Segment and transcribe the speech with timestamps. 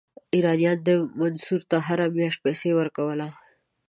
[0.35, 3.29] ایرانیانو منصور ته هره میاشت پیسې ورکولې.